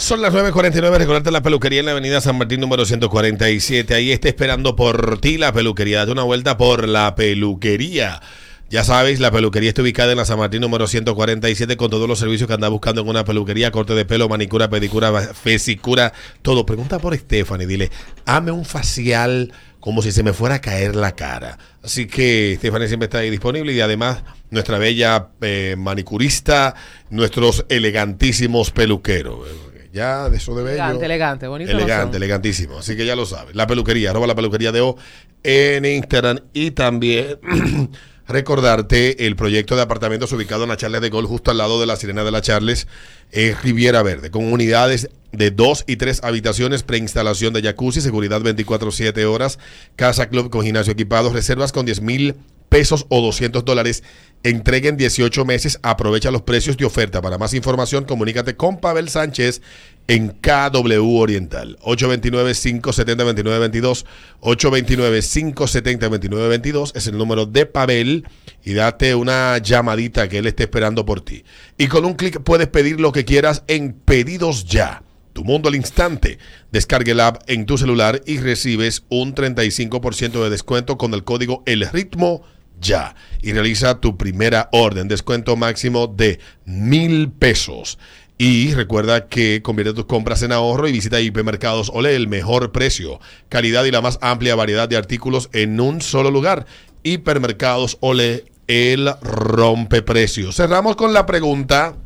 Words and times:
Son 0.00 0.20
las 0.20 0.34
9.49, 0.34 0.98
recordarte 0.98 1.30
la 1.30 1.40
peluquería 1.40 1.80
en 1.80 1.86
la 1.86 1.92
avenida 1.92 2.20
San 2.20 2.36
Martín 2.36 2.60
número 2.60 2.84
147. 2.84 3.94
Ahí 3.94 4.12
está 4.12 4.28
esperando 4.28 4.76
por 4.76 5.18
ti 5.18 5.38
la 5.38 5.52
peluquería. 5.52 6.00
Date 6.00 6.12
una 6.12 6.24
vuelta 6.24 6.56
por 6.56 6.88
la 6.88 7.14
peluquería. 7.14 8.20
Ya 8.68 8.82
sabéis, 8.84 9.20
la 9.20 9.30
peluquería 9.30 9.70
está 9.70 9.82
ubicada 9.82 10.10
en 10.10 10.18
la 10.18 10.24
San 10.24 10.38
Martín 10.38 10.60
número 10.60 10.88
147 10.88 11.76
con 11.76 11.90
todos 11.90 12.08
los 12.08 12.18
servicios 12.18 12.48
que 12.48 12.54
andas 12.54 12.70
buscando 12.70 13.00
en 13.00 13.08
una 13.08 13.24
peluquería, 13.24 13.70
corte 13.70 13.94
de 13.94 14.04
pelo, 14.04 14.28
manicura, 14.28 14.68
pedicura, 14.68 15.20
fesicura, 15.32 16.12
todo. 16.42 16.66
Pregunta 16.66 16.98
por 16.98 17.16
Stephanie, 17.16 17.66
dile, 17.66 17.90
hame 18.26 18.50
un 18.50 18.64
facial 18.64 19.54
como 19.80 20.02
si 20.02 20.12
se 20.12 20.22
me 20.22 20.32
fuera 20.32 20.56
a 20.56 20.60
caer 20.60 20.96
la 20.96 21.14
cara. 21.14 21.56
Así 21.82 22.06
que 22.06 22.56
Stephanie 22.58 22.88
siempre 22.88 23.04
está 23.06 23.18
ahí 23.18 23.30
disponible 23.30 23.72
y 23.72 23.80
además 23.80 24.22
nuestra 24.50 24.76
bella 24.76 25.28
eh, 25.40 25.76
manicurista, 25.78 26.74
nuestros 27.10 27.64
elegantísimos 27.68 28.70
peluqueros. 28.70 29.46
Ya 29.94 30.28
de 30.28 30.38
eso 30.38 30.56
de 30.56 30.64
bello. 30.64 30.74
Elegante, 30.74 31.04
elegante, 31.04 31.46
bonito. 31.46 31.70
Elegante, 31.70 32.16
elegantísimo. 32.16 32.78
Así 32.80 32.96
que 32.96 33.06
ya 33.06 33.14
lo 33.14 33.26
sabes. 33.26 33.54
La 33.54 33.68
peluquería, 33.68 34.10
arroba 34.10 34.26
la 34.26 34.34
peluquería 34.34 34.72
de 34.72 34.80
O 34.80 34.96
en 35.44 35.84
Instagram. 35.84 36.40
Y 36.52 36.72
también 36.72 37.38
recordarte 38.26 39.28
el 39.28 39.36
proyecto 39.36 39.76
de 39.76 39.82
apartamentos 39.82 40.32
ubicado 40.32 40.64
en 40.64 40.70
la 40.70 40.76
Charles 40.76 41.00
de 41.00 41.10
Gol, 41.10 41.26
justo 41.26 41.52
al 41.52 41.58
lado 41.58 41.80
de 41.80 41.86
la 41.86 41.94
Sirena 41.94 42.24
de 42.24 42.32
la 42.32 42.40
Charles, 42.40 42.88
en 43.30 43.56
Riviera 43.62 44.02
Verde, 44.02 44.32
con 44.32 44.52
unidades 44.52 45.10
de 45.30 45.52
dos 45.52 45.84
y 45.86 45.94
tres 45.94 46.24
habitaciones, 46.24 46.82
preinstalación 46.82 47.52
de 47.52 47.62
jacuzzi, 47.62 48.00
seguridad 48.00 48.40
24-7 48.40 49.24
horas, 49.26 49.60
casa 49.94 50.28
club 50.28 50.50
con 50.50 50.62
gimnasio 50.62 50.92
equipado, 50.92 51.32
reservas 51.32 51.70
con 51.70 51.86
10 51.86 52.00
mil 52.00 52.34
pesos 52.68 53.06
o 53.08 53.20
200 53.20 53.64
dólares. 53.64 54.02
Entrega 54.42 54.90
en 54.90 54.96
18 54.96 55.44
meses. 55.44 55.78
Aprovecha 55.82 56.30
los 56.30 56.42
precios 56.42 56.76
de 56.76 56.84
oferta. 56.84 57.20
Para 57.22 57.38
más 57.38 57.54
información, 57.54 58.04
comunícate 58.04 58.56
con 58.56 58.78
Pavel 58.78 59.08
Sánchez 59.08 59.62
en 60.06 60.28
KW 60.28 61.18
Oriental. 61.18 61.78
829-570-2922. 61.82 64.04
829-570-2922 64.42 66.92
es 66.94 67.06
el 67.06 67.16
número 67.16 67.46
de 67.46 67.64
Pavel. 67.64 68.28
Y 68.62 68.74
date 68.74 69.14
una 69.14 69.56
llamadita 69.58 70.28
que 70.28 70.36
él 70.38 70.46
esté 70.46 70.64
esperando 70.64 71.06
por 71.06 71.22
ti. 71.22 71.44
Y 71.78 71.86
con 71.86 72.04
un 72.04 72.12
clic 72.14 72.42
puedes 72.42 72.68
pedir 72.68 73.00
lo 73.00 73.12
que 73.12 73.24
quieras 73.24 73.62
en 73.66 73.94
Pedidos 73.94 74.66
Ya. 74.66 75.02
Tu 75.32 75.42
mundo 75.42 75.68
al 75.68 75.74
instante. 75.74 76.38
Descargue 76.70 77.12
el 77.12 77.20
app 77.20 77.42
en 77.48 77.66
tu 77.66 77.76
celular 77.76 78.22
y 78.24 78.38
recibes 78.38 79.02
un 79.08 79.34
35% 79.34 80.44
de 80.44 80.50
descuento 80.50 80.96
con 80.96 81.12
el 81.12 81.24
código 81.24 81.64
El 81.66 81.90
Ritmo 81.90 82.44
Ya. 82.80 83.14
Y 83.42 83.52
realiza 83.52 84.00
tu 84.00 84.16
primera 84.16 84.68
orden. 84.72 85.08
Descuento 85.08 85.56
máximo 85.56 86.06
de 86.06 86.38
mil 86.64 87.30
pesos. 87.30 87.98
Y 88.36 88.74
recuerda 88.74 89.28
que 89.28 89.62
convierte 89.62 89.94
tus 89.94 90.06
compras 90.06 90.42
en 90.42 90.50
ahorro 90.50 90.88
y 90.88 90.92
visita 90.92 91.20
Hipermercados 91.20 91.90
Ole, 91.94 92.16
el 92.16 92.26
mejor 92.26 92.72
precio, 92.72 93.20
calidad 93.48 93.84
y 93.84 93.92
la 93.92 94.00
más 94.00 94.18
amplia 94.22 94.56
variedad 94.56 94.88
de 94.88 94.96
artículos 94.96 95.50
en 95.52 95.80
un 95.80 96.00
solo 96.00 96.32
lugar. 96.32 96.66
Hipermercados 97.04 97.96
Ole, 98.00 98.46
el 98.66 99.08
rompeprecios. 99.22 100.56
Cerramos 100.56 100.96
con 100.96 101.12
la 101.12 101.26
pregunta. 101.26 101.96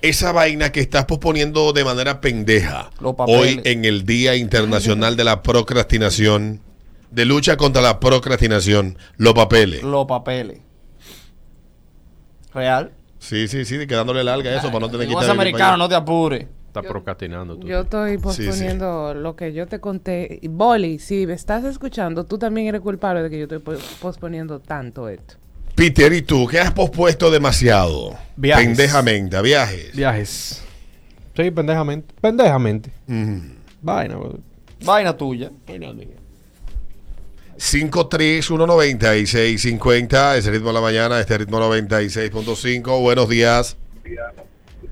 Esa 0.00 0.32
vaina 0.32 0.72
que 0.72 0.80
estás 0.80 1.04
posponiendo 1.06 1.72
de 1.72 1.84
manera 1.84 2.20
pendeja 2.20 2.90
hoy 3.02 3.60
en 3.64 3.84
el 3.84 4.04
Día 4.06 4.36
Internacional 4.36 5.16
de 5.16 5.24
la 5.24 5.42
Procrastinación, 5.42 6.60
de 7.10 7.24
lucha 7.24 7.56
contra 7.56 7.80
la 7.82 8.00
procrastinación, 8.00 8.96
los 9.16 9.34
papeles. 9.34 9.82
Los 9.82 10.06
papeles. 10.06 10.60
Real. 12.54 12.92
Sí, 13.18 13.48
sí, 13.48 13.64
sí, 13.64 13.86
quedándole 13.86 14.22
larga 14.24 14.54
eso 14.56 14.68
para 14.68 14.80
no 14.80 14.90
tener 14.90 15.06
que 15.08 15.14
quitar 15.14 15.30
americano, 15.30 15.76
no 15.76 15.88
te 15.88 15.94
apures. 15.94 16.46
Está 16.68 16.82
procrastinando 16.82 17.56
tú. 17.56 17.66
Yo 17.66 17.80
estoy 17.80 18.18
posponiendo 18.18 19.14
lo 19.14 19.34
que 19.34 19.52
yo 19.52 19.66
te 19.66 19.80
conté. 19.80 20.38
Boli, 20.50 20.98
si 20.98 21.26
me 21.26 21.32
estás 21.32 21.64
escuchando, 21.64 22.24
tú 22.24 22.38
también 22.38 22.66
eres 22.68 22.80
culpable 22.82 23.22
de 23.22 23.30
que 23.30 23.38
yo 23.38 23.44
estoy 23.44 23.58
po- 23.58 23.74
posponiendo 24.00 24.60
tanto 24.60 25.08
esto. 25.08 25.34
Peter, 25.74 26.12
¿y 26.12 26.22
tú 26.22 26.46
qué 26.46 26.60
has 26.60 26.72
pospuesto 26.72 27.30
demasiado? 27.30 28.14
Viajes. 28.36 28.66
Pendejamente, 28.66 29.36
a 29.36 29.42
viajes. 29.42 29.94
Viajes. 29.96 30.62
Sí, 31.34 31.50
pendejamente. 31.50 32.14
Pendejamente. 32.20 32.92
Mm. 33.06 33.38
Vaina, 33.80 34.16
bro. 34.16 34.38
Vaina 34.84 35.16
tuya. 35.16 35.50
5319650, 37.58 40.36
ese 40.36 40.50
ritmo 40.50 40.68
de 40.68 40.74
la 40.74 40.80
mañana, 40.80 41.20
este 41.20 41.36
ritmo 41.38 41.58
96.5. 41.58 43.02
Buenos 43.02 43.28
días. 43.28 43.76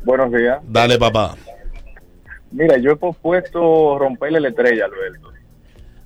Buenos 0.05 0.33
días. 0.33 0.59
Dale, 0.65 0.99
papá. 0.99 1.37
Mira, 2.51 2.77
yo 2.79 2.91
he 2.91 2.97
pospuesto 2.97 3.97
romperle 3.99 4.41
la 4.41 4.49
estrella, 4.49 4.87
Alberto. 4.87 5.31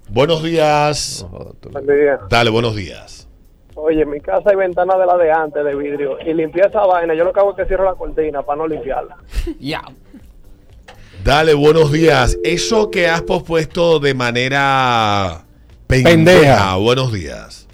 Buenos 0.09 0.43
días. 0.43 1.27
Buen 1.71 1.87
día. 1.87 2.21
Dale, 2.29 2.51
buenos 2.51 2.77
días. 2.77 3.27
Oye, 3.75 4.03
en 4.03 4.11
mi 4.11 4.21
casa 4.21 4.51
hay 4.51 4.57
ventanas 4.57 4.99
de 4.99 5.07
la 5.07 5.17
de 5.17 5.33
antes 5.33 5.65
de 5.65 5.75
vidrio 5.75 6.19
y 6.21 6.35
limpié 6.35 6.67
esa 6.67 6.85
vaina. 6.85 7.15
Yo 7.15 7.25
lo 7.25 7.33
que 7.33 7.41
hago 7.41 7.53
es 7.53 7.57
que 7.57 7.65
cierro 7.65 7.85
la 7.85 7.95
cortina 7.95 8.43
para 8.43 8.59
no 8.59 8.67
limpiarla. 8.67 9.17
Ya. 9.59 9.81
Dale, 11.25 11.55
buenos 11.55 11.91
días. 11.93 12.39
Eso 12.45 12.91
que 12.91 13.09
has 13.09 13.23
pospuesto 13.23 13.99
de 14.01 14.13
manera 14.15 15.47
pendeja. 15.91 16.11
Pendeja. 16.11 16.77
Buenos 16.77 17.13
días. 17.13 17.69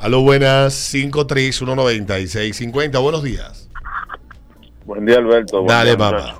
Aló, 0.00 0.22
buenas. 0.22 0.94
5319650. 0.94 3.00
Buenos 3.00 3.22
días. 3.22 3.70
Buen 4.84 5.06
día, 5.06 5.18
Alberto. 5.18 5.58
Buen 5.58 5.68
Dale, 5.68 5.90
día, 5.90 5.98
papá. 5.98 6.38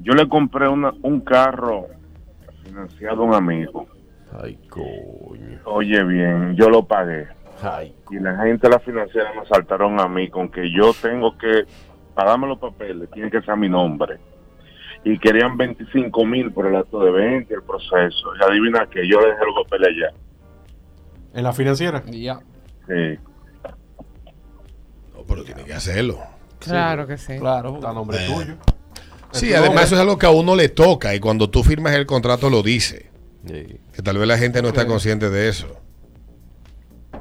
Yo 0.00 0.12
le 0.12 0.28
compré 0.28 0.68
una, 0.68 0.92
un 1.02 1.20
carro 1.20 1.86
financiado 2.62 3.22
a 3.22 3.24
un 3.24 3.34
amigo. 3.34 3.86
Ay, 4.42 4.58
coño. 4.68 5.60
Oye, 5.64 6.04
bien, 6.04 6.54
yo 6.56 6.68
lo 6.68 6.86
pagué. 6.86 7.26
Ay. 7.62 7.94
Y 8.10 8.16
la 8.16 8.36
gente 8.42 8.66
de 8.66 8.74
la 8.74 8.80
financiera 8.80 9.32
me 9.32 9.46
saltaron 9.46 9.98
a 9.98 10.08
mí 10.08 10.28
con 10.28 10.50
que 10.50 10.70
yo 10.70 10.92
tengo 11.00 11.38
que 11.38 11.64
pagarme 12.14 12.48
los 12.48 12.58
papeles, 12.58 13.10
tiene 13.12 13.30
que 13.30 13.40
ser 13.40 13.56
mi 13.56 13.68
nombre. 13.68 14.18
Y 15.04 15.18
querían 15.18 15.56
25 15.56 16.24
mil 16.24 16.52
por 16.52 16.66
el 16.66 16.76
acto 16.76 17.00
de 17.04 17.10
venta 17.12 17.52
y 17.52 17.56
el 17.56 17.62
proceso. 17.62 18.28
Y 18.40 18.44
adivina 18.50 18.86
que 18.90 19.06
yo 19.08 19.20
le 19.20 19.28
dejé 19.28 19.40
los 19.44 19.64
papeles 19.64 19.88
allá. 19.90 20.14
¿En 21.34 21.44
la 21.44 21.52
financiera? 21.52 22.02
Ya. 22.06 22.40
Sí. 22.88 23.18
No, 25.14 25.22
pero 25.28 25.44
tiene 25.44 25.64
que 25.64 25.72
hacerlo. 25.74 26.18
Claro 26.58 27.06
que 27.06 27.18
sí. 27.18 27.38
Claro. 27.38 27.74
Está 27.76 27.92
nombre 27.92 28.18
Eh. 28.24 28.28
tuyo. 28.34 28.54
Sí, 29.32 29.52
además 29.52 29.84
eso 29.84 29.96
es 29.96 30.00
algo 30.00 30.16
que 30.18 30.26
a 30.26 30.30
uno 30.30 30.56
le 30.56 30.68
toca 30.70 31.14
y 31.14 31.20
cuando 31.20 31.50
tú 31.50 31.62
firmas 31.62 31.94
el 31.94 32.06
contrato 32.06 32.48
lo 32.48 32.62
dice. 32.62 33.10
Sí. 33.46 33.78
Que 33.94 34.02
tal 34.02 34.18
vez 34.18 34.26
la 34.26 34.38
gente 34.38 34.62
no 34.62 34.68
está 34.68 34.86
consciente 34.86 35.28
de 35.30 35.48
eso. 35.48 35.66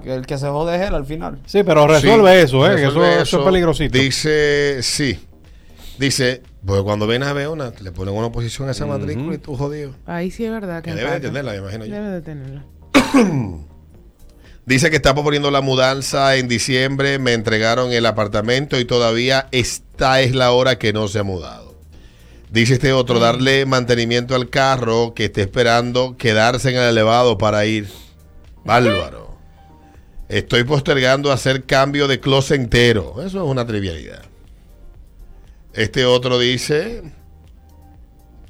Que 0.02 0.14
el 0.14 0.26
que 0.26 0.38
se 0.38 0.48
jode 0.48 0.76
es 0.76 0.88
él 0.88 0.96
al 0.96 1.06
final. 1.06 1.40
Sí, 1.46 1.64
pero 1.64 1.88
resuelve 1.88 2.32
Sí, 2.40 2.46
eso, 2.46 2.66
¿eh? 2.66 2.76
que 2.76 2.82
eso, 2.84 2.86
resuelve 3.00 3.22
eso 3.22 3.40
es 3.40 3.46
peligrosito. 3.46 3.98
Dice, 3.98 4.82
sí. 4.82 5.20
Dice, 5.98 6.42
pues 6.66 6.82
cuando 6.82 7.06
vienes 7.08 7.28
a 7.28 7.34
ver 7.34 7.50
una, 7.50 7.72
le 7.80 7.92
ponen 7.92 8.14
una 8.14 8.28
oposición 8.28 8.68
a 8.68 8.72
esa 8.72 8.86
matrícula 8.86 9.36
y 9.36 9.38
tú 9.38 9.56
jodido. 9.56 9.96
Ahí 10.06 10.32
sí 10.32 10.46
es 10.46 10.52
verdad 10.52 10.82
que 10.82 10.92
Que 10.92 10.96
debe 10.96 11.12
de 11.12 11.16
entenderla, 11.18 11.52
me 11.52 11.58
imagino 11.60 11.86
yo. 11.86 11.94
Debe 11.94 12.08
de 12.08 12.22
tenerla. 12.22 12.66
Dice 14.66 14.90
que 14.90 14.96
está 14.96 15.14
proponiendo 15.14 15.52
la 15.52 15.62
mudanza 15.62 16.36
en 16.38 16.48
diciembre, 16.48 17.20
me 17.20 17.34
entregaron 17.34 17.92
el 17.92 18.06
apartamento 18.08 18.80
y 18.80 18.86
todavía 18.86 19.48
esta 19.52 20.22
es 20.22 20.34
la 20.34 20.52
hora 20.52 20.80
que 20.80 20.92
no 20.92 21.08
se 21.08 21.20
ha 21.20 21.24
mudado. 21.24 21.76
Dice 22.50 22.74
este 22.74 22.94
otro, 22.94 23.20
darle 23.20 23.68
mantenimiento 23.68 24.34
al 24.34 24.50
carro 24.50 25.14
que 25.14 25.26
esté 25.26 25.42
esperando 25.42 26.16
quedarse 26.18 26.72
en 26.72 26.78
el 26.78 26.90
elevado 26.90 27.38
para 27.38 27.66
ir. 27.66 27.90
Bárbaro. 28.64 29.38
Estoy 30.30 30.64
postergando 30.64 31.32
hacer 31.32 31.66
cambio 31.66 32.08
de 32.08 32.20
closet 32.20 32.60
entero. 32.60 33.22
Eso 33.24 33.44
es 33.44 33.50
una 33.50 33.68
trivialidad. 33.68 34.24
Este 35.76 36.06
otro 36.06 36.40
dice, 36.40 37.04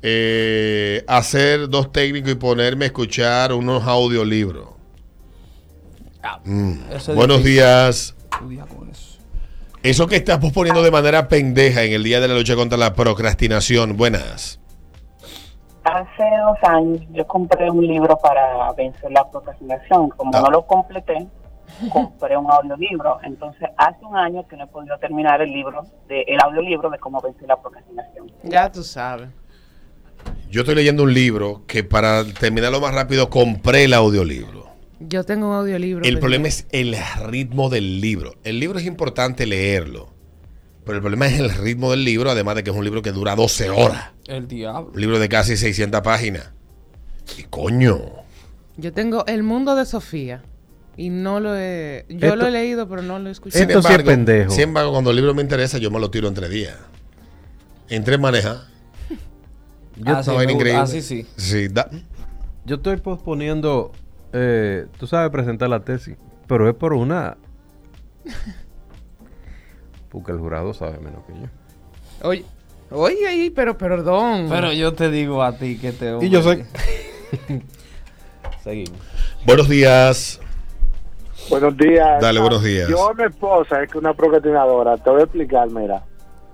eh, 0.01 1.03
hacer 1.07 1.69
dos 1.69 1.91
técnicos 1.91 2.31
y 2.31 2.35
ponerme 2.35 2.85
a 2.85 2.87
escuchar 2.87 3.51
unos 3.53 3.83
audiolibros. 3.87 4.69
Mm. 6.43 6.91
Eso 6.91 7.11
es 7.11 7.15
Buenos 7.17 7.37
difícil. 7.37 7.53
días. 7.55 8.15
Eso 9.83 10.07
que 10.07 10.15
estás 10.15 10.39
posponiendo 10.39 10.81
de 10.83 10.91
manera 10.91 11.27
pendeja 11.27 11.83
en 11.83 11.93
el 11.93 12.03
día 12.03 12.19
de 12.19 12.27
la 12.27 12.33
lucha 12.35 12.55
contra 12.55 12.77
la 12.77 12.93
procrastinación. 12.93 13.97
Buenas. 13.97 14.59
Hace 15.83 16.23
dos 16.43 16.57
años 16.63 17.01
yo 17.11 17.25
compré 17.27 17.69
un 17.69 17.85
libro 17.85 18.17
para 18.17 18.71
vencer 18.73 19.11
la 19.11 19.29
procrastinación. 19.29 20.09
Como 20.09 20.31
Ah. 20.35 20.41
no 20.41 20.49
lo 20.49 20.65
completé, 20.65 21.27
compré 21.91 22.37
un 22.37 22.49
audiolibro. 22.49 23.19
Entonces, 23.23 23.69
hace 23.77 24.03
un 24.05 24.15
año 24.15 24.47
que 24.47 24.57
no 24.57 24.65
he 24.65 24.67
podido 24.67 24.97
terminar 24.99 25.41
el 25.41 25.51
libro, 25.51 25.83
de, 26.07 26.21
el 26.21 26.39
audiolibro 26.41 26.89
de 26.89 26.99
cómo 26.99 27.21
vencer 27.21 27.47
la 27.47 27.61
procrastinación. 27.61 28.31
Ya 28.43 28.71
tú 28.71 28.83
sabes. 28.83 29.29
Yo 30.49 30.61
estoy 30.61 30.75
leyendo 30.75 31.03
un 31.03 31.13
libro 31.13 31.63
que 31.67 31.83
para 31.83 32.23
terminarlo 32.25 32.79
más 32.79 32.93
rápido 32.93 33.29
compré 33.29 33.85
el 33.85 33.93
audiolibro. 33.93 34.65
Yo 34.99 35.23
tengo 35.23 35.49
un 35.49 35.55
audiolibro. 35.55 36.05
El 36.05 36.19
problema 36.19 36.47
es 36.47 36.67
el 36.71 36.95
ritmo 37.25 37.69
del 37.69 37.99
libro. 37.99 38.35
El 38.43 38.59
libro 38.59 38.79
es 38.79 38.85
importante 38.85 39.45
leerlo. 39.45 40.13
Pero 40.85 40.97
el 40.97 41.01
problema 41.01 41.25
es 41.25 41.39
el 41.39 41.49
ritmo 41.49 41.91
del 41.91 42.05
libro, 42.05 42.29
además 42.29 42.55
de 42.55 42.63
que 42.63 42.69
es 42.69 42.75
un 42.75 42.83
libro 42.83 43.01
que 43.01 43.11
dura 43.11 43.35
12 43.35 43.69
horas. 43.71 44.11
El 44.27 44.47
diablo. 44.47 44.91
Un 44.93 45.01
libro 45.01 45.19
de 45.19 45.27
casi 45.27 45.57
600 45.57 46.01
páginas. 46.01 46.51
Y 47.37 47.43
coño. 47.43 47.99
Yo 48.77 48.93
tengo 48.93 49.25
El 49.25 49.43
Mundo 49.43 49.75
de 49.75 49.85
Sofía. 49.85 50.43
Y 50.97 51.09
no 51.09 51.39
lo 51.39 51.55
he. 51.55 52.05
Yo 52.09 52.27
Esto- 52.27 52.35
lo 52.37 52.47
he 52.47 52.51
leído, 52.51 52.87
pero 52.87 53.01
no 53.01 53.19
lo 53.19 53.29
he 53.29 53.31
escuchado. 53.31 53.63
Esto 53.63 53.81
sí 53.81 53.93
es 53.93 54.03
pendejo. 54.03 54.51
Sin 54.51 54.63
embargo, 54.63 54.91
cuando 54.91 55.09
el 55.11 55.17
libro 55.17 55.33
me 55.33 55.41
interesa, 55.41 55.77
yo 55.77 55.91
me 55.91 55.99
lo 55.99 56.09
tiro 56.09 56.27
entre 56.27 56.47
días. 56.49 56.77
Entre 57.89 58.17
manejar. 58.17 58.61
Yo 59.97 60.11
Una 60.13 60.21
vaina 60.21 60.51
increíble. 60.51 60.81
Así 60.81 61.01
sí. 61.01 61.25
Sí, 61.37 61.67
da- 61.67 61.89
Yo 62.65 62.77
estoy 62.77 62.97
posponiendo, 62.97 63.91
eh, 64.33 64.87
tú 64.97 65.07
sabes, 65.07 65.29
presentar 65.31 65.69
la 65.69 65.81
tesis, 65.81 66.15
pero 66.47 66.67
es 66.69 66.75
por 66.75 66.93
una... 66.93 67.37
Porque 70.09 70.31
el 70.31 70.39
jurado 70.39 70.73
sabe 70.73 70.97
menos 70.99 71.21
que 71.27 71.33
yo. 71.33 71.47
Oye, 72.29 72.45
oye, 72.89 73.51
pero 73.53 73.77
perdón. 73.77 74.47
Pero 74.49 74.71
yo 74.73 74.93
te 74.93 75.09
digo 75.09 75.43
a 75.43 75.57
ti 75.57 75.77
que 75.77 75.91
te... 75.91 76.17
Y 76.21 76.29
yo 76.29 76.41
sé... 76.41 76.65
Seguimos. 78.63 78.97
Buenos 79.45 79.67
días. 79.69 80.39
Buenos 81.49 81.77
días. 81.77 82.21
Dale, 82.21 82.39
buenos 82.39 82.63
días. 82.63 82.89
Yo, 82.89 83.11
mi 83.15 83.23
esposa, 83.23 83.83
es 83.83 83.91
que 83.91 83.97
una 83.97 84.13
procrastinadora. 84.13 84.97
Te 84.97 85.09
voy 85.09 85.21
a 85.21 85.23
explicar, 85.23 85.69
mira. 85.69 86.03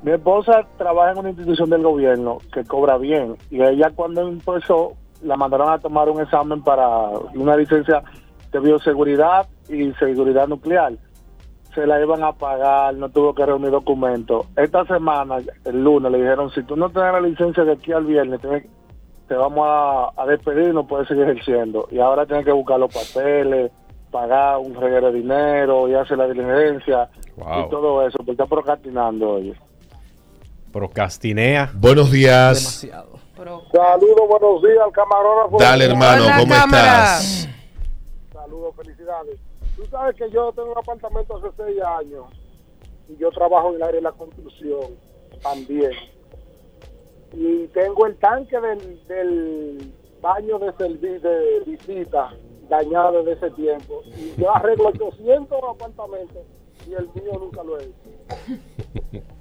Mi 0.03 0.11
esposa 0.11 0.65
trabaja 0.77 1.11
en 1.11 1.19
una 1.19 1.29
institución 1.29 1.69
del 1.69 1.83
gobierno 1.83 2.39
que 2.53 2.63
cobra 2.65 2.97
bien. 2.97 3.37
Y 3.49 3.61
ella, 3.61 3.91
cuando 3.95 4.27
empezó, 4.27 4.93
la 5.21 5.37
mandaron 5.37 5.69
a 5.69 5.79
tomar 5.79 6.09
un 6.09 6.19
examen 6.21 6.61
para 6.63 7.09
una 7.35 7.55
licencia 7.55 8.03
de 8.51 8.59
bioseguridad 8.59 9.47
y 9.69 9.91
seguridad 9.93 10.47
nuclear. 10.47 10.93
Se 11.73 11.87
la 11.87 12.01
iban 12.01 12.23
a 12.23 12.33
pagar, 12.33 12.95
no 12.95 13.07
tuvo 13.09 13.33
que 13.33 13.45
reunir 13.45 13.71
documentos. 13.71 14.45
Esta 14.57 14.85
semana, 14.85 15.37
el 15.63 15.83
lunes, 15.83 16.11
le 16.11 16.17
dijeron: 16.17 16.49
si 16.49 16.63
tú 16.63 16.75
no 16.75 16.89
tienes 16.89 17.13
la 17.13 17.21
licencia 17.21 17.63
de 17.63 17.71
aquí 17.73 17.93
al 17.93 18.05
viernes, 18.05 18.41
te 18.41 19.35
vamos 19.35 19.65
a, 19.65 20.09
a 20.21 20.25
despedir 20.25 20.69
y 20.69 20.73
no 20.73 20.85
puedes 20.85 21.07
seguir 21.07 21.23
ejerciendo. 21.23 21.87
Y 21.91 21.99
ahora 21.99 22.25
tienes 22.25 22.43
que 22.43 22.51
buscar 22.51 22.77
los 22.77 22.93
papeles, 22.93 23.71
pagar 24.11 24.57
un 24.59 24.75
reguero 24.75 25.11
de 25.11 25.19
dinero 25.19 25.87
y 25.87 25.95
hacer 25.95 26.17
la 26.17 26.27
diligencia 26.27 27.09
Wow. 27.37 27.65
y 27.65 27.69
todo 27.69 28.05
eso, 28.05 28.17
porque 28.17 28.31
está 28.31 28.45
procrastinando, 28.45 29.29
oye. 29.31 29.55
Procrastinea. 30.71 31.71
Buenos 31.75 32.11
días. 32.11 32.81
Demasiado. 32.81 33.19
Saludos, 33.71 34.27
buenos 34.29 34.61
días 34.61 34.77
al 34.85 34.91
camarógrafo. 34.91 35.57
Dale, 35.57 35.85
hermano, 35.85 36.25
Hola, 36.25 36.37
¿cómo 36.39 36.53
cámara. 36.53 36.87
estás? 36.87 37.49
Saludos, 38.31 38.75
felicidades. 38.75 39.39
Tú 39.75 39.85
sabes 39.89 40.15
que 40.15 40.29
yo 40.29 40.51
tengo 40.53 40.71
un 40.73 40.77
apartamento 40.77 41.37
hace 41.37 41.47
seis 41.57 41.81
años 41.81 42.25
y 43.09 43.17
yo 43.17 43.31
trabajo 43.31 43.69
en 43.69 43.75
el 43.77 43.83
área 43.83 43.95
de 43.95 44.01
la 44.01 44.11
construcción 44.11 44.81
también. 45.41 45.91
Y 47.33 47.65
tengo 47.67 48.05
el 48.05 48.15
tanque 48.17 48.59
del, 48.59 49.07
del 49.07 49.91
baño 50.21 50.59
de, 50.59 50.71
de 51.19 51.59
visita 51.65 52.31
dañado 52.71 53.23
desde 53.23 53.33
ese 53.33 53.55
tiempo. 53.55 54.01
Y 54.17 54.41
yo 54.41 54.55
arreglo 54.55 54.87
800 54.87 55.59
apartamentos 55.75 56.41
y 56.89 56.93
el 56.93 57.03
mío 57.13 57.39
nunca 57.39 57.63
lo 57.63 57.79
he 57.79 57.83
hecho. 57.83 59.21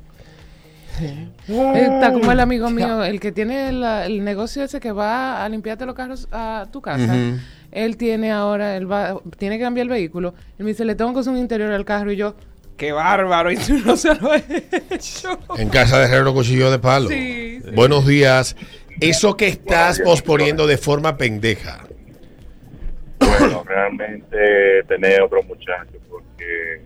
Está 1.49 2.13
como 2.13 2.31
el 2.31 2.41
amigo 2.41 2.69
mío, 2.69 3.03
el 3.05 3.21
que 3.21 3.33
tiene 3.33 3.71
el 3.71 4.23
negocio 4.23 4.63
ese 4.63 4.81
que 4.81 4.93
va 4.93 5.43
a 5.43 5.49
limpiarte 5.49 5.87
los 5.87 5.95
carros 5.95 6.29
a 6.31 6.67
tu 6.71 6.83
casa. 6.83 7.17
Él 7.71 7.97
tiene 7.97 8.33
ahora, 8.33 8.77
él 8.77 8.91
va, 8.91 9.19
tiene 9.39 9.57
que 9.57 9.65
cambiar 9.65 9.85
el 9.85 9.91
vehículo. 9.91 10.35
Él 10.59 10.65
me 10.65 10.73
dice, 10.73 10.85
le 10.85 10.97
tengo 10.97 11.15
que 11.15 11.21
hacer 11.21 11.33
un 11.33 11.39
interior 11.39 11.73
al 11.73 11.85
carro. 11.85 12.13
Y 12.13 12.17
yo, 12.17 12.35
qué 12.77 12.93
bárbaro. 12.93 13.51
Y 13.51 13.57
tú 13.57 13.79
no 13.79 13.97
se 13.97 14.15
lo 14.17 14.35
he 14.35 14.45
hecho. 14.91 15.39
En 15.57 15.71
casa 15.71 16.01
de 16.01 16.07
Herrero 16.07 16.35
Cuchillo 16.35 16.71
de 16.71 16.81
Palo. 16.81 17.09
Sí, 17.09 17.61
sí. 17.65 17.71
Buenos 17.71 18.07
días. 18.07 18.57
Eso 19.01 19.37
que 19.37 19.47
estás 19.47 20.01
posponiendo 20.01 20.67
de 20.67 20.77
forma 20.77 21.17
pendeja. 21.17 21.87
Bueno, 23.51 23.65
realmente 23.65 24.83
tener 24.89 25.23
otro 25.23 25.43
muchacho 25.43 25.99
porque 26.09 26.83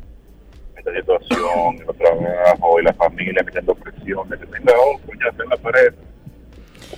esta 0.76 0.93
situación, 0.94 1.76
el 1.88 1.96
trabajo 1.96 2.81
y 2.81 2.84
la 2.84 2.93
familia 2.94 3.43
metiendo 3.44 3.75
presión, 3.75 4.28
que 4.28 4.37
tenga 4.37 4.72
otro 4.72 5.12
ya 5.19 5.43
en 5.43 5.50
la 5.50 5.56
pared. 5.56 5.94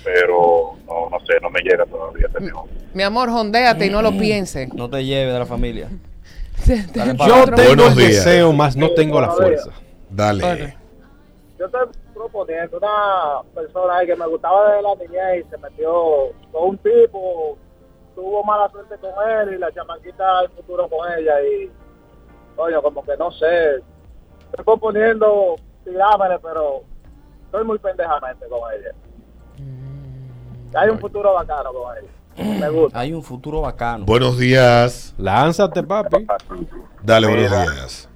Pero 0.05 0.77
no, 0.87 1.11
no 1.11 1.21
sé, 1.21 1.35
no 1.43 1.51
me 1.51 1.61
llega 1.61 1.85
todavía 1.87 2.29
tener 2.29 2.53
otro. 2.53 2.69
Mi 2.95 3.03
amor, 3.03 3.31
jondéate 3.31 3.87
y 3.87 3.91
no 3.91 4.03
lo 4.03 4.13
pienses. 4.13 4.73
No 4.73 4.89
te 4.89 5.05
lleves 5.05 5.33
de 5.33 5.39
la 5.39 5.47
familia. 5.47 5.89
Yo 6.67 7.45
tengo 7.55 7.87
el 7.87 7.95
deseo, 7.95 8.53
más 8.53 8.77
no 8.77 8.91
tengo 8.93 9.21
la 9.21 9.31
fuerza. 9.31 9.71
Dale. 10.11 10.77
Yo 11.59 11.67
estoy 11.67 11.89
proponiendo 12.15 12.77
una 12.77 13.43
persona 13.55 14.05
que 14.05 14.15
me 14.15 14.27
gustaba 14.27 14.77
de 14.77 14.83
la 14.83 14.95
niñez 14.95 15.47
y 15.47 15.51
se 15.51 15.59
metió 15.59 16.33
con 16.53 16.71
un 16.71 16.79
tipo, 16.79 17.57
tuvo 18.17 18.43
mala 18.43 18.69
suerte 18.71 18.97
con 18.99 19.13
él 19.29 19.55
y 19.55 19.59
la 19.59 19.71
chamaquita 19.71 20.41
el 20.41 20.49
futuro 20.49 20.89
con 20.89 21.13
ella 21.13 21.35
y, 21.43 21.71
oye, 22.57 22.83
como 22.83 23.05
que 23.05 23.17
no 23.17 23.31
sé, 23.31 23.77
estoy 23.77 24.65
proponiendo 24.65 25.55
tirármele, 25.85 26.39
pero 26.41 26.81
estoy 27.45 27.65
muy 27.65 27.79
pendejamente 27.79 28.47
con 28.49 28.61
ella. 28.73 28.91
Hay 30.75 30.89
un 30.89 30.99
futuro 30.99 31.33
bacano 31.35 31.73
con 31.73 31.97
ella. 31.97 32.59
Me 32.59 32.69
gusta. 32.69 32.99
Hay 32.99 33.13
un 33.13 33.23
futuro 33.23 33.61
bacano. 33.61 34.05
Buenos 34.05 34.37
días. 34.39 35.15
Lánzate, 35.17 35.83
papi. 35.83 36.27
Dale, 37.03 37.27
buenos 37.29 37.51
días. 37.51 38.11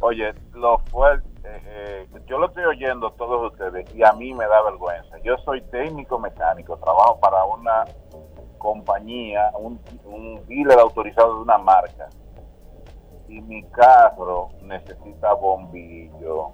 Oye, 0.00 0.32
lo 0.54 0.78
fuerte, 0.90 1.26
eh, 1.44 2.06
yo 2.26 2.38
lo 2.38 2.46
estoy 2.46 2.64
oyendo 2.64 3.10
todos 3.12 3.52
ustedes 3.52 3.92
y 3.94 4.04
a 4.04 4.12
mí 4.12 4.32
me 4.32 4.46
da 4.46 4.62
vergüenza. 4.62 5.18
Yo 5.24 5.36
soy 5.38 5.60
técnico 5.62 6.18
mecánico, 6.18 6.76
trabajo 6.76 7.18
para 7.18 7.44
una 7.44 7.84
compañía, 8.58 9.50
un, 9.58 9.80
un 10.04 10.44
dealer 10.46 10.78
autorizado 10.78 11.36
de 11.36 11.40
una 11.42 11.58
marca. 11.58 12.08
Y 13.28 13.40
mi 13.42 13.62
carro 13.64 14.48
necesita 14.62 15.34
bombillo, 15.34 16.52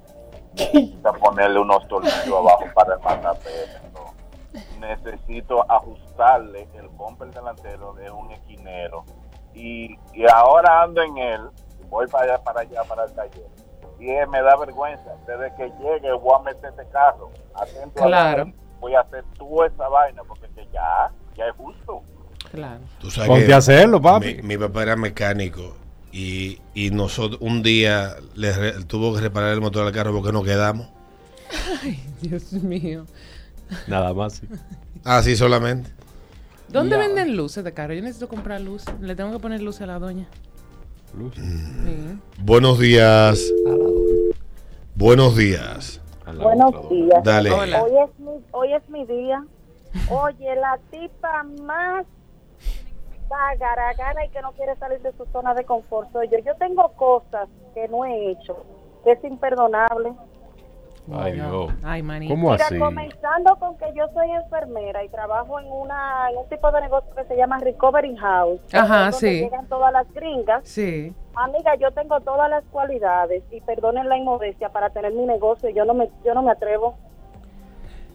necesita 0.55 1.13
ponerle 1.13 1.61
unos 1.61 1.87
tornillos 1.89 2.27
abajo 2.29 2.65
para 2.75 2.95
el 2.95 3.01
matapeso, 3.01 4.15
necesito 4.81 5.65
ajustarle 5.71 6.69
el 6.75 6.89
bumper 6.89 7.29
delantero 7.33 7.93
de 7.95 8.11
un 8.11 8.31
esquinero. 8.33 9.05
Y, 9.55 9.97
y 10.13 10.25
ahora 10.33 10.83
ando 10.83 11.01
en 11.03 11.17
él, 11.17 11.41
voy 11.89 12.07
para 12.09 12.25
allá, 12.35 12.43
para 12.43 12.61
allá, 12.63 12.83
para 12.85 13.05
el 13.05 13.13
taller. 13.15 13.47
Y 14.01 14.07
me 14.29 14.43
da 14.43 14.57
vergüenza. 14.57 15.15
Desde 15.27 15.55
que 15.55 15.71
llegue 15.81 16.13
voy 16.15 16.35
a 16.35 16.43
meter 16.43 16.71
este 16.71 16.87
carro. 16.89 17.31
Atento 17.55 18.03
Claro. 18.03 18.47
voy 18.81 18.95
a 18.97 19.01
hacer 19.01 19.25
toda 19.39 19.69
esa 19.69 19.89
vaina 19.89 20.23
porque 20.27 20.49
que 20.51 20.67
ya, 20.73 21.13
ya 21.37 21.49
es 21.49 21.55
justo. 21.57 22.03
Claro. 22.51 22.81
Tú 23.01 23.11
sabes 23.11 23.29
Ponte 23.29 23.47
que 23.47 23.55
a 23.55 23.57
hacerlo, 23.59 24.01
papi. 24.01 24.37
Mi, 24.37 24.43
mi 24.43 24.59
papá 24.59 24.83
era 24.83 24.97
mecánico 24.97 25.77
y, 26.13 26.61
y 26.75 26.91
nosotros 26.91 27.41
un 27.43 27.63
día 27.63 28.17
le 28.35 28.53
re- 28.53 28.85
tuvo 28.85 29.15
que 29.15 29.21
reparar 29.21 29.53
el 29.53 29.61
motor 29.61 29.85
del 29.85 29.95
carro 29.95 30.13
porque 30.15 30.33
no 30.33 30.43
quedamos. 30.43 30.89
Dios 32.23 32.53
mío. 32.53 33.07
Nada 33.89 34.13
más. 34.15 34.35
sí. 34.35 34.49
Así 35.05 35.37
solamente. 35.37 35.91
¿Dónde 36.69 36.97
Ya. 36.97 37.03
venden 37.03 37.37
luces 37.37 37.63
de 37.65 37.73
carro? 37.73 37.95
Yo 37.95 38.03
necesito 38.03 38.29
comprar 38.29 38.61
luces. 38.61 38.93
Le 39.01 39.15
tengo 39.15 39.33
que 39.33 39.39
poner 39.39 39.61
luces 39.63 39.83
a 39.83 39.87
la 39.87 39.99
doña. 39.99 40.27
Luz. 41.17 41.35
Sí. 41.35 42.19
Buenos 42.39 42.79
días. 42.79 43.41
Buenos 44.95 45.37
días. 45.37 46.01
A 46.27 46.33
Buenos 46.33 46.89
días. 46.89 47.23
Dale. 47.25 47.51
Hola. 47.51 47.83
Hoy 47.83 47.91
es, 48.05 48.19
mi, 48.19 48.31
hoy 48.53 48.73
es 48.73 48.89
mi 48.89 49.05
día. 49.07 49.45
Oye, 50.11 50.57
la 50.57 50.79
tipa 50.91 51.43
más 51.63 52.07
gana 53.59 54.25
y 54.25 54.29
que 54.31 54.41
no 54.43 54.53
quiere 54.53 54.77
salir 54.77 55.01
de 55.01 55.13
su 55.13 55.25
zona 55.27 55.55
de 55.55 55.65
confort 55.65 56.11
soy 56.13 56.29
yo. 56.29 56.39
Yo 56.39 56.55
tengo 56.57 56.89
cosas 56.93 57.49
que 57.75 57.89
no 57.89 58.05
he 58.05 58.31
hecho, 58.31 58.65
que 59.03 59.13
es 59.13 59.25
imperdonable. 59.25 60.13
Ay, 61.13 61.33
Dios. 61.33 61.71
Ay, 61.83 62.03
manito. 62.03 62.33
¿Cómo 62.33 62.53
Mira, 62.53 62.65
así? 62.65 62.79
comenzando 62.79 63.57
con 63.57 63.77
que 63.77 63.93
yo 63.95 64.09
soy 64.15 64.31
enfermera 64.31 65.05
y 65.05 65.09
trabajo 65.11 65.61
en 65.61 65.71
una 65.71 66.31
en 66.31 66.39
un 66.39 66.49
tipo 66.49 66.73
de 66.73 66.81
negocio 66.81 67.15
que 67.15 67.25
se 67.25 67.37
llama 67.37 67.59
Recovery 67.59 68.17
House. 68.17 68.61
Ajá, 68.73 69.11
donde 69.11 69.19
sí. 69.19 69.41
Llegan 69.43 69.67
todas 69.67 69.93
las 69.93 70.11
gringas. 70.15 70.67
Sí. 70.67 71.13
Amiga, 71.35 71.75
yo 71.75 71.91
tengo 71.91 72.21
todas 72.21 72.49
las 72.49 72.65
cualidades 72.71 73.43
y 73.51 73.61
perdonen 73.61 74.09
la 74.09 74.17
inmodestia 74.17 74.71
para 74.71 74.91
tener 74.91 75.13
mi 75.13 75.27
negocio. 75.27 75.69
Yo 75.69 75.85
no 75.85 75.93
me 75.93 76.09
yo 76.25 76.33
no 76.33 76.43
me 76.43 76.53
atrevo. 76.53 76.97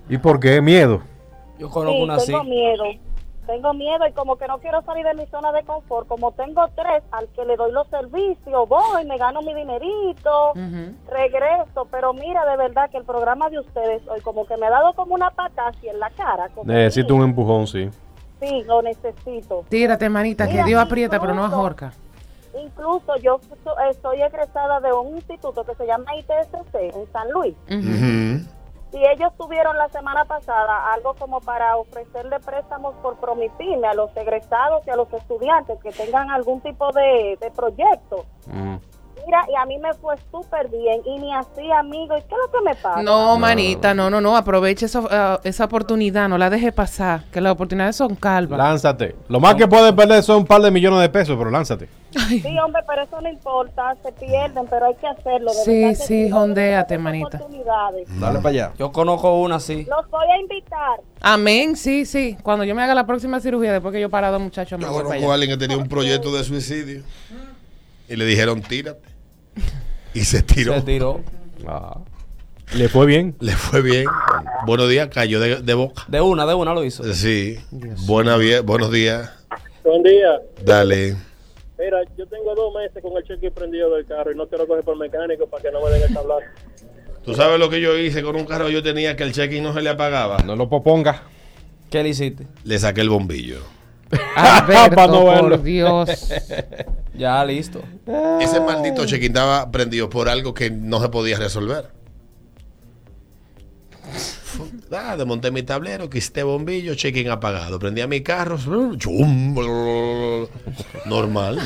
¿Y 0.08 0.18
por 0.18 0.40
qué? 0.40 0.60
Miedo. 0.60 1.04
Yo 1.60 1.70
conozco 1.70 1.98
Sí, 1.98 2.04
una 2.04 2.16
así. 2.16 2.32
tengo 2.32 2.44
miedo. 2.46 2.84
Tengo 3.46 3.74
miedo 3.74 4.08
y 4.08 4.12
como 4.14 4.38
que 4.38 4.48
no 4.48 4.60
quiero 4.60 4.82
salir 4.84 5.04
de 5.06 5.16
mi 5.16 5.26
zona 5.26 5.52
de 5.52 5.64
confort, 5.64 6.08
como 6.08 6.32
tengo 6.34 6.68
tres 6.76 7.02
al 7.12 7.28
que 7.30 7.44
le 7.46 7.56
doy 7.58 7.72
los 7.72 7.88
servicios, 7.88 8.70
voy, 8.70 9.06
me 9.06 9.18
gano 9.18 9.42
mi 9.42 9.56
dinerito, 9.56 10.54
regreso, 11.10 11.88
pero 11.90 12.14
mira, 12.14 12.46
de 12.46 12.58
verdad 12.58 12.92
que 12.92 12.98
el 12.98 13.06
programa 13.06 13.50
de 13.50 13.60
ustedes 13.60 14.08
hoy 14.08 14.22
como 14.22 14.46
que 14.46 14.56
me 14.58 14.68
ha 14.68 14.70
dado 14.70 14.94
como 14.94 15.16
una 15.16 15.32
pata 15.32 15.68
así 15.68 15.88
en 15.88 16.00
la 16.00 16.12
cara. 16.12 16.50
como 16.50 16.72
Necesito 16.72 17.16
un 17.16 17.24
empujón, 17.24 17.66
sí. 17.66 17.90
Sí, 18.40 18.64
lo 18.68 18.84
necesito. 18.84 19.66
Tírate, 19.68 20.08
manita, 20.10 20.48
que 20.48 20.64
Dios 20.64 20.82
aprieta, 20.82 21.20
pero 21.20 21.34
no 21.34 21.44
ahorca. 21.44 21.92
Incluso 22.64 23.16
yo 23.18 23.40
soy 24.02 24.22
egresada 24.22 24.80
de 24.80 24.94
un 24.94 25.16
instituto 25.16 25.64
que 25.64 25.74
se 25.76 25.88
llama 25.88 26.16
ITSC 26.18 26.76
en 26.76 27.12
San 27.12 27.32
Luis. 27.32 27.56
Ujú. 27.68 28.59
Y 28.92 29.06
ellos 29.06 29.32
tuvieron 29.38 29.78
la 29.78 29.88
semana 29.90 30.26
pasada 30.26 30.92
algo 30.94 31.14
como 31.14 31.42
para 31.42 31.78
ofrecerle 31.78 32.40
préstamos 32.40 32.96
por 33.02 33.18
Promipyme 33.18 33.88
a 33.88 33.94
los 33.94 34.16
egresados 34.18 34.86
y 34.88 34.90
a 34.90 34.96
los 34.96 35.12
estudiantes 35.14 35.80
que 35.82 35.92
tengan 35.92 36.32
algún 36.32 36.60
tipo 36.62 36.92
de, 36.92 37.38
proyecto. 37.56 38.26
Mira, 39.26 39.46
y 39.52 39.56
a 39.56 39.66
mí 39.66 39.78
me 39.78 39.94
fue 39.96 40.16
súper 40.32 40.68
bien 40.70 41.02
y 41.06 41.20
ni 41.20 41.34
así, 41.34 41.72
amigo. 41.72 42.18
¿Y 42.18 42.22
qué 42.22 42.28
es 42.36 42.38
lo 42.46 42.52
que 42.60 42.66
me 42.66 42.76
pasa? 42.76 43.02
No, 43.04 43.38
manita, 43.38 43.94
no, 43.94 44.10
no, 44.10 44.22
no. 44.22 44.36
Aproveche 44.38 44.86
esa, 44.86 45.02
ah, 45.10 45.40
esa 45.44 45.66
oportunidad, 45.66 46.28
no 46.30 46.38
la 46.38 46.50
deje 46.50 46.72
pasar, 46.72 47.24
que 47.32 47.42
las 47.42 47.54
oportunidades 47.54 47.96
son 47.96 48.16
calvas. 48.16 48.58
Lánzate. 48.58 49.16
Lo 49.28 49.40
más 49.40 49.56
que 49.56 49.68
puedes 49.68 49.92
perder 49.94 50.24
son 50.24 50.38
un 50.38 50.46
par 50.46 50.62
de 50.62 50.72
millones 50.72 51.00
de 51.02 51.10
pesos, 51.10 51.36
pero 51.38 51.50
lánzate. 51.52 51.90
Sí, 52.12 52.58
hombre, 52.58 52.82
pero 52.88 53.04
eso 53.04 53.22
no 53.22 53.30
importa, 53.30 53.96
se 54.04 54.12
pierden, 54.14 54.66
pero 54.68 54.88
hay 54.88 54.96
que 54.96 55.06
hacerlo. 55.06 55.52
De 55.54 55.64
Sí, 55.64 55.96
sí, 55.96 56.30
jondéate, 56.32 56.98
manita. 56.98 57.38
oportunidades. 57.38 58.08
Dale 58.20 58.40
para 58.40 58.50
allá. 58.50 58.72
Yo 58.80 58.92
conozco 58.92 59.40
una 59.40 59.58
así. 59.58 59.86
Los 59.86 60.10
voy 60.10 60.26
a 60.28 60.40
invitar. 60.40 61.00
Amén, 61.22 61.76
sí, 61.76 62.06
sí. 62.08 62.36
Cuando 62.42 62.64
yo 62.64 62.74
me 62.74 62.82
haga 62.82 62.96
la 62.96 63.06
próxima 63.06 63.40
cirugía, 63.40 63.72
después 63.74 63.94
que 63.94 64.00
yo 64.02 64.08
he 64.08 64.10
parado, 64.10 64.40
muchachos, 64.40 64.80
me 64.80 64.86
Yo 64.86 64.92
voy 64.92 64.98
para 65.04 65.08
conozco 65.10 65.26
a 65.30 65.34
allá. 65.36 65.44
alguien 65.44 65.60
que 65.60 65.68
tenía 65.68 65.78
un 65.78 65.88
proyecto 65.88 66.34
de 66.36 66.44
suicidio 66.44 67.04
y 68.10 68.16
le 68.16 68.26
dijeron 68.26 68.62
tírate. 68.62 69.08
Y 70.14 70.22
se 70.22 70.42
tiró. 70.42 70.74
Se 70.76 70.82
tiró. 70.82 71.22
Ah. 71.68 72.00
Le 72.74 72.88
fue 72.90 73.06
bien. 73.06 73.36
Le 73.40 73.54
fue 73.54 73.82
bien. 73.82 74.06
Buenos 74.66 74.90
días, 74.90 75.10
cayó 75.10 75.40
de, 75.40 75.62
de 75.62 75.74
boca. 75.74 76.04
De 76.08 76.22
una, 76.22 76.46
de 76.46 76.54
una 76.54 76.74
lo 76.74 76.84
hizo. 76.84 77.04
Sí. 77.14 77.58
Buena, 78.06 78.38
buenos 78.64 78.92
días. 78.92 79.32
Buen 79.84 80.04
día. 80.04 80.40
Dale. 80.64 81.16
Mira, 81.78 81.98
yo 82.18 82.28
tengo 82.28 82.54
dos 82.56 82.74
meses 82.76 83.02
con 83.02 83.16
el 83.18 83.24
cheque 83.24 83.52
prendido 83.52 83.96
del 83.96 84.06
carro 84.06 84.32
y 84.32 84.36
no 84.36 84.48
quiero 84.48 84.68
coger 84.68 84.84
por 84.84 84.98
mecánico 84.98 85.48
para 85.48 85.64
que 85.64 85.72
no 85.72 85.82
me 85.84 85.90
den 85.92 86.04
el 86.04 86.14
tablazo. 86.14 86.42
¿Tú 87.24 87.34
sabes 87.36 87.60
lo 87.60 87.70
que 87.70 87.80
yo 87.80 87.98
hice 87.98 88.22
con 88.22 88.36
un 88.36 88.46
carro 88.46 88.68
que 88.68 88.74
yo 88.74 88.84
tenía 88.84 89.16
que 89.16 89.24
el 89.24 89.32
check-in 89.32 89.64
no 89.64 89.74
se 89.74 89.82
le 89.82 89.90
apagaba? 89.90 90.40
No 90.40 90.56
lo 90.56 90.68
poponga. 90.70 91.24
¿Qué 91.90 92.04
le 92.04 92.10
hiciste? 92.10 92.46
Le 92.66 92.78
saqué 92.80 93.02
el 93.02 93.10
bombillo. 93.10 93.60
Alberto, 94.36 94.96
Pa' 94.96 95.08
no 95.08 95.26
verlo. 95.26 95.50
por 95.58 95.64
Dios. 95.64 96.10
Ya, 97.20 97.44
listo. 97.44 97.84
Ese 98.40 98.62
maldito 98.62 99.06
check-in 99.06 99.36
estaba 99.36 99.70
prendido 99.70 100.10
por 100.10 100.30
algo 100.30 100.54
que 100.54 100.72
no 100.72 101.02
se 101.02 101.10
podía 101.10 101.38
resolver. 101.38 101.92
Ah, 104.92 105.16
desmonté 105.16 105.52
mi 105.52 105.64
tablero, 105.64 106.10
quité 106.10 106.44
bombillo, 106.44 106.96
check-in 106.96 107.30
apagado. 107.30 107.80
Prendí 107.80 108.02
a 108.02 108.08
mi 108.08 108.22
carro, 108.22 108.58
normal. 111.06 111.60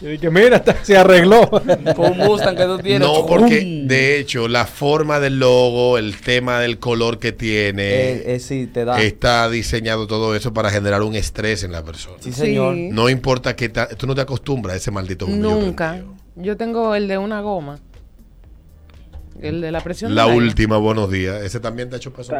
Yo 0.00 0.08
dije, 0.10 0.30
mira, 0.30 0.56
está- 0.56 0.76
se 0.84 0.96
arregló. 0.96 1.48
Con 1.48 2.12
un 2.12 2.18
Mustang 2.18 2.54
que 2.56 2.64
tú 2.64 2.78
tienes. 2.78 3.00
No, 3.00 3.24
porque 3.26 3.84
de 3.86 4.18
hecho 4.18 4.46
la 4.48 4.66
forma 4.66 5.20
del 5.20 5.38
logo, 5.38 5.96
el 5.98 6.20
tema 6.20 6.60
del 6.60 6.78
color 6.78 7.18
que 7.18 7.32
tiene, 7.32 7.82
Eh, 8.12 8.34
eh, 8.34 8.38
sí, 8.40 8.66
te 8.66 8.84
da. 8.84 9.00
está 9.00 9.48
diseñado 9.48 10.06
todo 10.06 10.34
eso 10.36 10.52
para 10.52 10.70
generar 10.70 11.02
un 11.02 11.14
estrés 11.14 11.64
en 11.64 11.72
la 11.72 11.82
persona. 11.82 12.16
Sí, 12.20 12.32
señor. 12.32 12.74
Sí. 12.74 12.88
No 12.92 13.08
importa 13.08 13.56
que 13.56 13.68
ta- 13.70 13.88
tú 13.88 14.06
no 14.06 14.14
te 14.14 14.20
acostumbras 14.20 14.74
a 14.74 14.76
ese 14.76 14.90
maldito 14.90 15.26
bombillo 15.26 15.50
Nunca. 15.50 15.90
prendido. 15.92 16.14
Yo 16.36 16.56
tengo 16.58 16.94
el 16.94 17.08
de 17.08 17.16
una 17.16 17.40
goma. 17.40 17.78
El 19.40 19.60
de 19.60 19.70
la 19.70 19.80
presión. 19.80 20.14
La 20.14 20.24
aire. 20.24 20.36
última, 20.36 20.76
buenos 20.78 21.10
días. 21.10 21.42
Ese 21.42 21.60
también 21.60 21.88
te 21.90 21.96
ha 21.96 21.98
hecho 21.98 22.12
peso. 22.12 22.34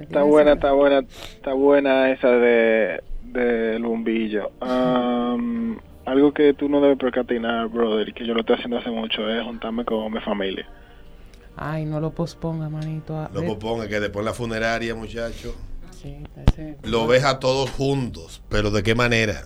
Está, 0.00 0.22
buena, 0.22 0.52
está 0.54 0.72
buena, 0.72 1.04
está 1.34 1.52
buena 1.54 2.10
esa 2.12 2.28
de 2.28 3.00
del 3.22 3.82
bombillo. 3.82 4.50
Am, 4.60 5.78
algo 6.06 6.32
que 6.32 6.54
tú 6.54 6.68
no 6.68 6.80
debes 6.80 6.98
procrastinar, 6.98 7.68
brother, 7.68 8.08
y 8.08 8.12
que 8.12 8.26
yo 8.26 8.32
lo 8.34 8.40
estoy 8.40 8.56
haciendo 8.56 8.78
hace 8.78 8.90
mucho, 8.90 9.28
es 9.28 9.42
juntarme 9.44 9.84
con 9.84 10.12
mi 10.12 10.20
familia. 10.20 10.66
Ay, 11.56 11.84
no 11.84 12.00
lo 12.00 12.10
posponga, 12.12 12.68
manito. 12.68 13.16
Ah, 13.18 13.30
Lo 13.32 13.42
proponga 13.42 13.88
que 13.88 13.98
después 14.00 14.20
en 14.20 14.26
la 14.26 14.32
funeraria, 14.34 14.94
muchacho, 14.94 15.54
Sí, 15.90 16.14
ese- 16.52 16.76
lo 16.84 17.06
ves 17.06 17.24
a 17.24 17.38
todos 17.40 17.70
juntos, 17.70 18.42
pero 18.48 18.70
¿de 18.70 18.82
qué 18.82 18.94
manera? 18.94 19.42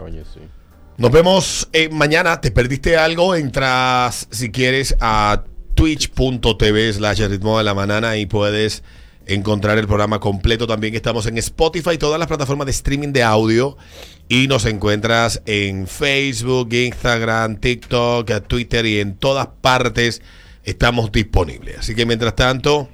Oye, 0.00 0.22
sí. 0.32 0.40
Nos 0.98 1.10
vemos 1.10 1.68
eh, 1.72 1.88
mañana. 1.90 2.40
¿Te 2.40 2.50
perdiste 2.50 2.96
algo? 2.96 3.34
Entras, 3.34 4.28
si 4.30 4.50
quieres, 4.50 4.96
a 5.00 5.42
twitch.tv 5.74 6.92
slash 6.92 7.22
el 7.22 7.30
ritmo 7.30 7.58
de 7.58 7.64
la 7.64 7.74
mañana 7.74 8.16
y 8.16 8.26
puedes 8.26 8.82
encontrar 9.28 9.78
el 9.78 9.86
programa 9.86 10.18
completo. 10.18 10.66
También 10.66 10.94
estamos 10.94 11.26
en 11.26 11.38
Spotify, 11.38 11.96
todas 11.98 12.18
las 12.18 12.28
plataformas 12.28 12.66
de 12.66 12.72
streaming 12.72 13.12
de 13.12 13.22
audio. 13.22 13.76
Y 14.28 14.48
nos 14.48 14.64
encuentras 14.66 15.40
en 15.46 15.86
Facebook, 15.86 16.72
Instagram, 16.72 17.56
TikTok, 17.56 18.46
Twitter 18.46 18.84
y 18.84 19.00
en 19.00 19.16
todas 19.16 19.48
partes 19.60 20.20
estamos 20.64 21.12
disponibles. 21.12 21.78
Así 21.78 21.94
que 21.94 22.04
mientras 22.04 22.36
tanto, 22.36 22.88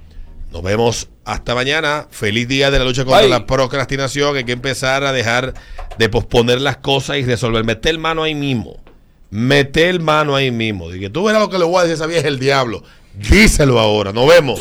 nos 0.53 0.63
vemos 0.63 1.09
hasta 1.25 1.55
mañana. 1.55 2.07
Feliz 2.11 2.47
día 2.47 2.71
de 2.71 2.79
la 2.79 2.85
lucha 2.85 3.05
contra 3.05 3.23
Bye. 3.23 3.31
la 3.31 3.47
procrastinación. 3.47 4.37
Hay 4.37 4.45
que 4.45 4.53
empezar 4.53 5.05
a 5.05 5.13
dejar 5.13 5.55
de 5.99 6.09
posponer 6.09 6.61
las 6.61 6.77
cosas 6.77 7.17
y 7.17 7.25
resolver. 7.25 7.65
Mete 7.65 7.91
el 7.91 7.99
mano 7.99 8.23
ahí 8.23 8.35
mismo. 8.35 8.79
Mete 9.31 9.89
el 9.89 9.99
mano 9.99 10.37
ahí 10.37 10.53
mismo. 10.53 10.91
Dije, 10.91 11.11
tú 11.11 11.25
verás 11.25 11.41
lo 11.41 11.51
que 11.51 11.59
le 11.59 11.65
voy 11.65 11.81
a 11.81 11.83
decir, 11.83 11.97
sabía 11.97 12.19
es 12.19 12.25
el 12.25 12.39
diablo. 12.39 12.85
Díselo 13.15 13.81
ahora. 13.81 14.13
Nos 14.13 14.29
vemos. 14.29 14.61